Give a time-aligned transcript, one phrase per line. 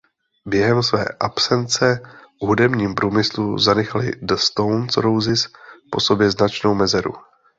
[0.45, 1.99] Během své absence
[2.41, 5.47] v hudebním průmyslu zanechali The Stone Roses
[5.91, 7.13] po sobě značnou mezeru.